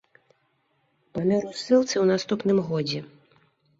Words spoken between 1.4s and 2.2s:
у ссылцы ў